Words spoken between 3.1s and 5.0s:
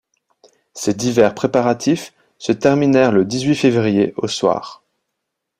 le dix-huit février au soir.